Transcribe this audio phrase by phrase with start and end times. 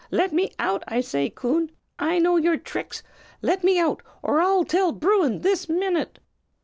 [0.09, 1.29] let me out, I say!
[1.29, 1.69] Coon,
[1.99, 3.03] I know your tricks;
[3.43, 6.17] let me out, or I'll tell Bruin this minute!"